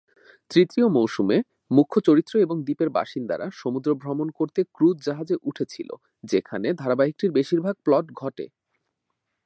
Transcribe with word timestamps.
তৃতীয় 0.51 0.85
মৌসুমে, 0.87 1.37
মুখ্য 1.71 1.95
চরিত্র 1.99 2.33
এবং 2.39 2.55
দ্বীপের 2.63 2.89
বাসিন্দারা 2.89 3.47
সমুদ্র 3.53 3.89
ভ্রমণ 3.95 4.27
করতে 4.29 4.59
ক্রুজ 4.73 4.97
জাহাজে 5.03 5.35
উঠেছিল, 5.43 5.89
যেখানে 6.23 6.67
ধারাবাহিকটির 6.73 7.31
বেশিরভাগ 7.31 7.75
প্লট 7.83 8.05
ঘটে। 8.13 8.45